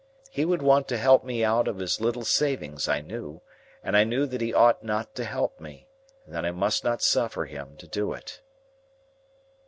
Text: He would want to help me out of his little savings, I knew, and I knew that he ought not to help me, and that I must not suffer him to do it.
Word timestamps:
He 0.31 0.45
would 0.45 0.63
want 0.63 0.87
to 0.87 0.97
help 0.97 1.23
me 1.23 1.43
out 1.43 1.67
of 1.67 1.77
his 1.77 2.01
little 2.01 2.23
savings, 2.25 2.87
I 2.87 3.01
knew, 3.01 3.43
and 3.83 3.95
I 3.95 4.03
knew 4.03 4.25
that 4.25 4.41
he 4.41 4.51
ought 4.51 4.83
not 4.83 5.13
to 5.13 5.23
help 5.23 5.59
me, 5.59 5.85
and 6.25 6.33
that 6.33 6.43
I 6.43 6.49
must 6.49 6.83
not 6.83 7.03
suffer 7.03 7.45
him 7.45 7.77
to 7.77 7.85
do 7.87 8.11
it. 8.13 8.41